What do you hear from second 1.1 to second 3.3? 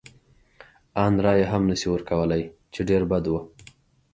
رایه هم نه شي ورکولای، چې ډېر بد